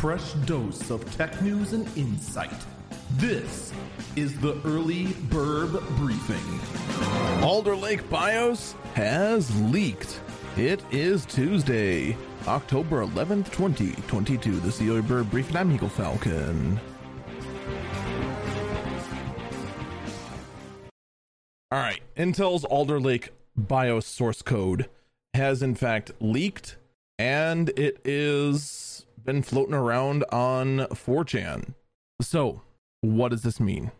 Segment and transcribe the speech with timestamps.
[0.00, 2.50] fresh dose of tech news and insight.
[3.18, 3.70] This
[4.16, 7.44] is the Early Burb Briefing.
[7.44, 10.22] Alder Lake BIOS has leaked.
[10.56, 14.60] It is Tuesday, October 11th, 2022.
[14.60, 15.56] This is the Early Burb Briefing.
[15.58, 16.80] I'm Eagle Falcon.
[21.70, 24.88] All right, Intel's Alder Lake BIOS source code
[25.34, 26.78] has in fact leaked,
[27.18, 31.74] and it is been floating around on 4chan.
[32.20, 32.62] So,
[33.00, 33.92] what does this mean?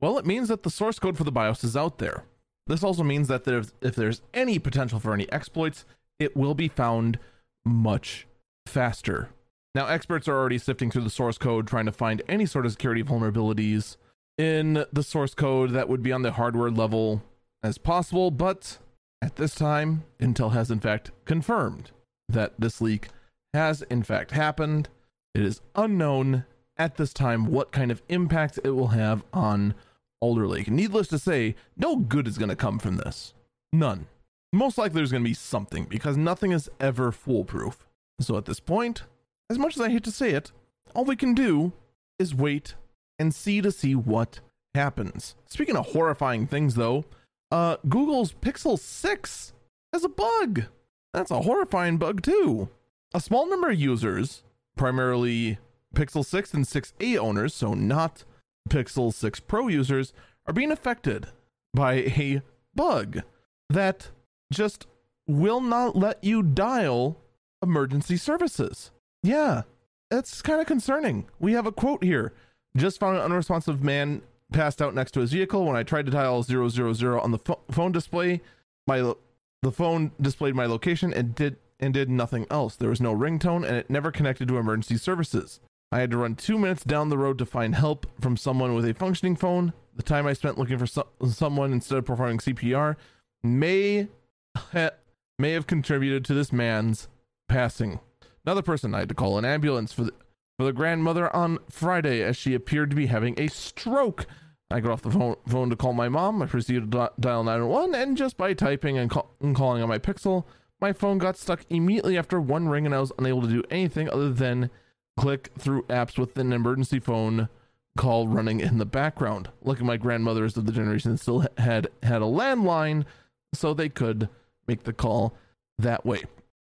[0.00, 2.24] Well, it means that the source code for the BIOS is out there.
[2.66, 5.84] This also means that there's, if there's any potential for any exploits,
[6.18, 7.18] it will be found
[7.64, 8.26] much
[8.66, 9.30] faster.
[9.74, 12.72] Now, experts are already sifting through the source code trying to find any sort of
[12.72, 13.96] security vulnerabilities
[14.38, 17.22] in the source code that would be on the hardware level
[17.62, 18.78] as possible, but
[19.22, 21.90] at this time, Intel has in fact confirmed
[22.28, 23.08] that this leak
[23.54, 24.88] has in fact happened.
[25.34, 26.44] It is unknown
[26.76, 29.74] at this time what kind of impact it will have on
[30.20, 30.70] Alder Lake.
[30.70, 33.34] Needless to say, no good is going to come from this.
[33.72, 34.06] None.
[34.52, 37.86] Most likely there's going to be something because nothing is ever foolproof.
[38.20, 39.02] So at this point,
[39.50, 40.52] as much as I hate to say it,
[40.94, 41.72] all we can do
[42.18, 42.74] is wait
[43.18, 44.40] and see to see what
[44.74, 45.34] happens.
[45.48, 47.04] Speaking of horrifying things though,
[47.50, 49.52] uh Google's Pixel 6
[49.92, 50.64] has a bug.
[51.12, 52.68] That's a horrifying bug too.
[53.14, 54.42] A small number of users,
[54.76, 55.58] primarily
[55.94, 58.24] Pixel 6 and 6a owners, so not
[58.68, 60.12] Pixel 6 Pro users,
[60.46, 61.28] are being affected
[61.72, 62.42] by a
[62.74, 63.22] bug
[63.70, 64.10] that
[64.52, 64.86] just
[65.28, 67.20] will not let you dial
[67.62, 68.90] emergency services.
[69.22, 69.62] Yeah,
[70.10, 71.28] it's kind of concerning.
[71.38, 72.32] We have a quote here.
[72.76, 75.64] Just found an unresponsive man passed out next to his vehicle.
[75.64, 78.40] When I tried to dial 000 on the pho- phone display,
[78.88, 79.18] my lo-
[79.62, 82.76] the phone displayed my location and did and did nothing else.
[82.76, 85.60] There was no ringtone and it never connected to emergency services.
[85.92, 88.84] I had to run two minutes down the road to find help from someone with
[88.84, 89.72] a functioning phone.
[89.94, 92.96] The time I spent looking for so- someone instead of performing CPR
[93.42, 94.08] may
[94.56, 94.90] ha-
[95.38, 97.08] may have contributed to this man's
[97.48, 98.00] passing.
[98.44, 100.12] Another person I had to call an ambulance for the
[100.58, 104.26] for the grandmother on Friday as she appeared to be having a stroke.
[104.70, 106.42] I got off the phone, phone to call my mom.
[106.42, 109.98] I proceeded to dial 911, and just by typing and, call, and calling on my
[109.98, 110.44] Pixel,
[110.84, 114.06] my phone got stuck immediately after one ring, and I was unable to do anything
[114.10, 114.68] other than
[115.16, 117.48] click through apps with an emergency phone
[117.96, 119.48] call running in the background.
[119.62, 123.06] Lucky my grandmothers of the generation still had had a landline,
[123.54, 124.28] so they could
[124.68, 125.34] make the call
[125.78, 126.24] that way.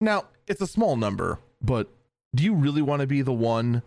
[0.00, 1.88] Now, it's a small number, but
[2.34, 3.80] do you really want to be the one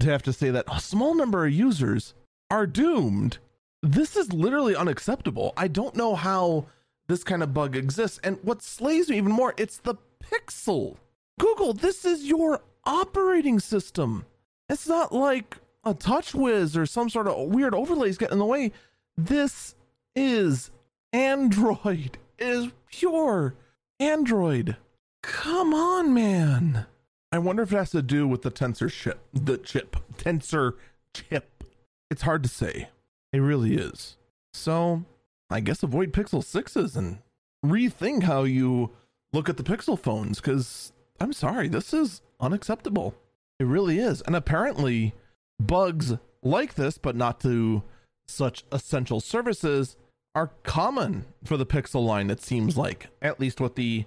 [0.00, 2.12] to have to say that a small number of users
[2.50, 3.38] are doomed?
[3.82, 5.54] This is literally unacceptable.
[5.56, 6.66] I don't know how
[7.10, 8.20] this kind of bug exists.
[8.22, 10.96] And what slays me even more, it's the Pixel.
[11.38, 14.24] Google, this is your operating system.
[14.68, 18.70] It's not like a TouchWiz or some sort of weird overlays getting in the way.
[19.16, 19.74] This
[20.14, 20.70] is
[21.12, 22.18] Android.
[22.38, 23.54] It is pure
[23.98, 24.76] Android.
[25.22, 26.86] Come on, man.
[27.32, 30.74] I wonder if it has to do with the tensor chip, the chip, tensor
[31.12, 31.64] chip.
[32.08, 32.88] It's hard to say.
[33.32, 34.16] It really is.
[34.52, 35.04] So,
[35.50, 37.18] I guess avoid Pixel 6s and
[37.64, 38.90] rethink how you
[39.32, 43.14] look at the Pixel phones cuz I'm sorry, this is unacceptable.
[43.58, 44.22] It really is.
[44.22, 45.14] And apparently
[45.60, 47.82] bugs like this but not to
[48.26, 49.96] such essential services
[50.34, 54.04] are common for the Pixel line it seems like, at least what the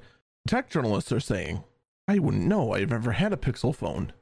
[0.48, 1.64] tech journalists are saying.
[2.08, 2.74] I wouldn't know.
[2.74, 4.14] I've never had a Pixel phone.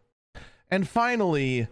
[0.70, 1.68] And finally,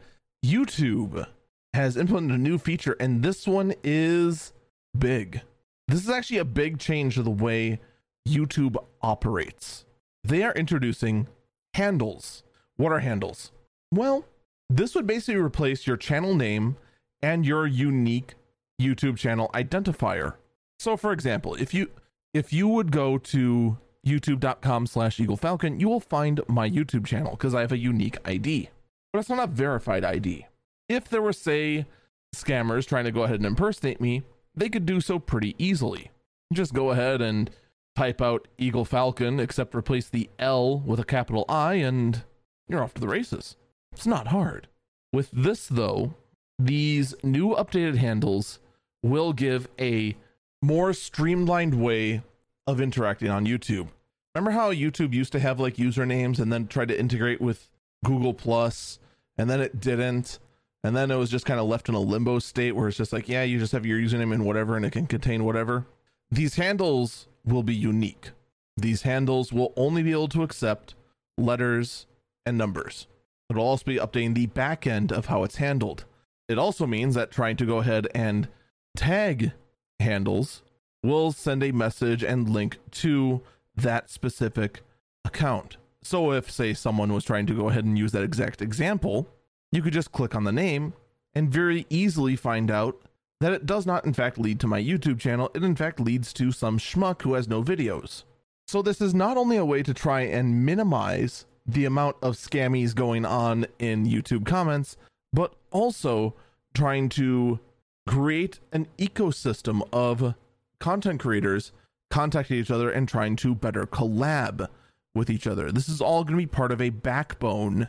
[0.46, 1.28] YouTube
[1.74, 4.54] has implemented a new feature, and this one is
[4.98, 5.42] big.
[5.88, 7.80] This is actually a big change to the way
[8.28, 9.86] YouTube operates.
[10.24, 11.28] They are introducing
[11.74, 12.44] handles.
[12.78, 13.52] What are handles?
[13.92, 14.26] Well,
[14.70, 16.78] this would basically replace your channel name
[17.22, 18.36] and your unique
[18.80, 20.36] YouTube channel identifier.
[20.78, 21.90] So for example, if you
[22.34, 27.32] if you would go to youtube.com slash eagle falcon you will find my youtube channel
[27.32, 28.70] because i have a unique id
[29.12, 30.48] but it's not a verified id
[30.88, 31.86] if there were say
[32.34, 34.24] scammers trying to go ahead and impersonate me
[34.56, 36.12] they could do so pretty easily.
[36.52, 37.50] Just go ahead and
[37.96, 42.24] type out eagle falcon except replace the l with a capital i and
[42.68, 43.56] you're off to the races.
[43.92, 44.68] It's not hard.
[45.12, 46.14] With this though
[46.58, 48.60] these new updated handles
[49.02, 50.16] will give a
[50.62, 52.22] more streamlined way
[52.68, 53.88] of interacting on YouTube.
[54.36, 57.70] Remember how YouTube used to have like usernames and then tried to integrate with
[58.04, 59.00] Google Plus
[59.38, 60.40] and then it didn't
[60.84, 63.14] and then it was just kind of left in a limbo state where it's just
[63.14, 65.86] like yeah, you just have your username and whatever and it can contain whatever.
[66.32, 68.32] These handles will be unique.
[68.78, 70.96] These handles will only be able to accept
[71.38, 72.06] letters
[72.46, 73.08] and numbers.
[73.50, 76.06] It'll also be updating the back end of how it's handled.
[76.48, 78.48] It also means that trying to go ahead and
[78.96, 79.54] tag
[80.00, 80.62] handles
[81.04, 83.42] will send a message and link to
[83.76, 84.82] that specific
[85.26, 85.78] account.
[86.04, 89.28] So if, say, someone was trying to go ahead and use that exact example,
[89.72, 90.94] you could just click on the name
[91.34, 93.02] and very easily find out
[93.40, 95.50] that it does not, in fact, lead to my YouTube channel.
[95.54, 98.24] It, in fact, leads to some schmuck who has no videos.
[98.68, 102.94] So, this is not only a way to try and minimize the amount of scammies
[102.96, 104.98] going on in YouTube comments,
[105.32, 106.36] but also
[106.74, 107.60] trying to
[108.08, 110.34] create an ecosystem of
[110.80, 111.72] content creators
[112.10, 114.68] contacting each other and trying to better collab
[115.14, 115.72] with each other.
[115.72, 117.88] This is all going to be part of a backbone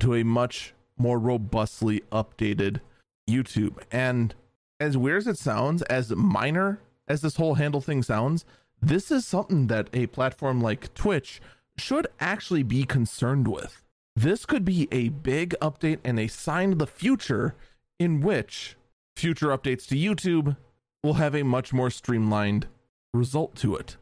[0.00, 2.80] to a much more robustly updated
[3.28, 3.78] YouTube.
[3.90, 4.34] And
[4.78, 8.44] as weird as it sounds, as minor as this whole handle thing sounds,
[8.80, 11.40] this is something that a platform like Twitch
[11.76, 13.82] should actually be concerned with.
[14.16, 17.54] This could be a big update and a sign of the future
[17.98, 18.76] in which
[19.16, 20.56] future updates to YouTube
[21.02, 22.66] will have a much more streamlined
[23.14, 23.96] result to it.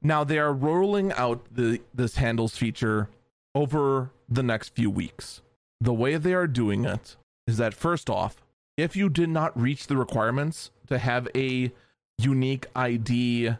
[0.00, 3.08] Now they are rolling out the this handles feature
[3.54, 5.42] over the next few weeks.
[5.80, 7.16] The way they are doing it
[7.46, 8.42] is that first off,
[8.76, 11.72] if you did not reach the requirements to have a
[12.18, 13.50] unique ID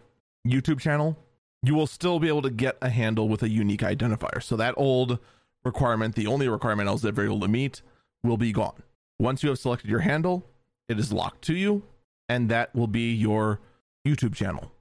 [0.47, 1.17] YouTube channel,
[1.63, 4.43] you will still be able to get a handle with a unique identifier.
[4.43, 5.19] So that old
[5.65, 7.83] requirement, the only requirement I was ever able to meet,
[8.23, 8.83] will be gone.
[9.19, 10.47] Once you have selected your handle,
[10.89, 11.83] it is locked to you,
[12.29, 13.61] and that will be your
[14.07, 14.73] YouTube channel.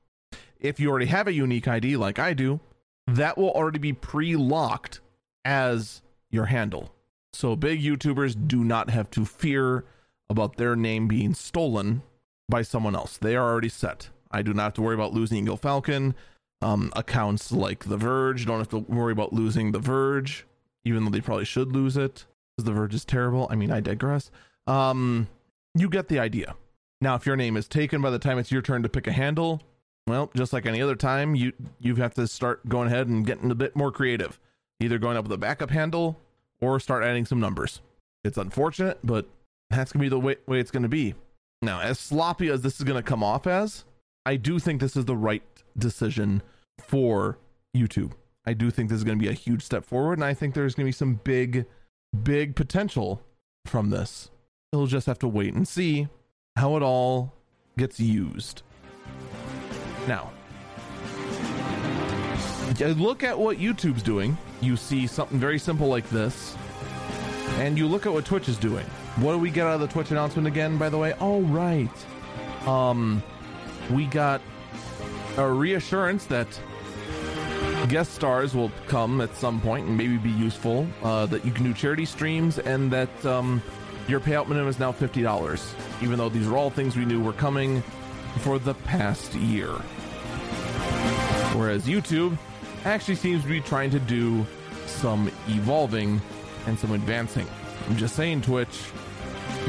[0.60, 2.60] If you already have a unique ID like I do,
[3.08, 5.02] that will already be pre locked
[5.46, 6.94] as your handle.
[7.38, 9.86] So big YouTubers do not have to fear
[10.28, 12.02] about their name being stolen
[12.50, 13.16] by someone else.
[13.16, 14.10] They are already set.
[14.32, 16.16] I do not have to worry about losing Eagle Falcon.
[16.64, 20.48] Um, accounts like The Verge don't have to worry about losing The Verge,
[20.84, 22.26] even though they probably should lose it
[22.56, 23.46] because The Verge is terrible.
[23.52, 24.32] I mean, I digress.
[24.66, 25.28] Um,
[25.76, 26.56] you get the idea.
[27.02, 29.12] Now, if your name is taken by the time it's your turn to pick a
[29.12, 29.62] handle,
[30.08, 33.52] well, just like any other time, you you have to start going ahead and getting
[33.52, 34.40] a bit more creative.
[34.80, 36.20] Either going up with a backup handle
[36.62, 37.82] or start adding some numbers.
[38.24, 39.28] It's unfortunate, but
[39.70, 41.16] that's gonna be the way, way it's gonna be.
[41.62, 43.86] Now, as sloppy as this is gonna come off as,
[44.26, 45.44] I do think this is the right
[45.78, 46.42] decision
[46.80, 47.38] for
[47.76, 48.14] YouTube.
[48.46, 50.76] I do think this is gonna be a huge step forward, and I think there's
[50.76, 51.66] gonna be some big,
[52.24, 53.22] big potential
[53.66, 54.30] from this.
[54.74, 56.08] We'll just have to wait and see
[56.56, 57.34] how it all
[57.78, 58.64] gets used.
[60.08, 60.32] Now,
[62.80, 66.56] look at what YouTube's doing, you see something very simple like this,
[67.58, 68.86] and you look at what Twitch is doing.
[69.18, 71.14] What do we get out of the Twitch announcement again, by the way?
[71.20, 71.90] Oh, right.
[72.68, 73.24] Um,
[73.90, 74.42] we got
[75.38, 76.48] a reassurance that
[77.90, 81.64] guest stars will come at some point and maybe be useful, uh, that you can
[81.64, 83.62] do charity streams, and that um,
[84.08, 87.34] your payout minimum is now $50, even though these are all things we knew were
[87.34, 87.82] coming
[88.40, 89.70] for the past year.
[91.56, 92.38] Whereas YouTube
[92.88, 94.46] actually seems to be trying to do
[94.86, 96.22] some evolving
[96.66, 97.48] and some advancing.
[97.88, 98.90] I'm just saying, Twitch,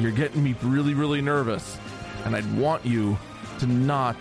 [0.00, 1.78] you're getting me really, really nervous.
[2.24, 3.18] And I'd want you
[3.58, 4.16] to not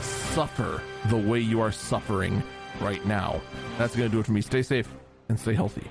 [0.00, 2.42] suffer the way you are suffering
[2.80, 3.40] right now.
[3.78, 4.40] That's going to do it for me.
[4.40, 4.88] Stay safe
[5.28, 5.88] and stay healthy.